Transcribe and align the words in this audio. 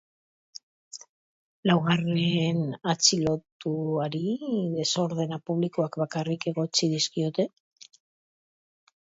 Laugarren 1.71 2.63
atxilotuari 2.93 4.23
desordena 4.79 5.39
publikoak 5.51 6.01
bakarrik 6.05 6.49
egotzi 6.55 6.91
dizkiote. 6.97 7.49